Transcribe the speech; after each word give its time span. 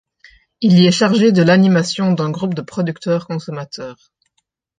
Il 0.61 0.79
y 0.79 0.87
est 0.87 0.91
chargé 0.91 1.31
de 1.31 1.43
l’animation 1.43 2.11
d’un 2.13 2.31
groupe 2.31 2.55
de 2.55 2.63
producteurs 2.63 3.27
consommateurs. 3.27 4.09